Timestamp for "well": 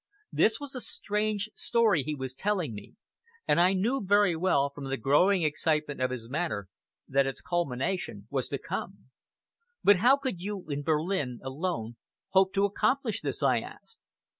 4.35-4.71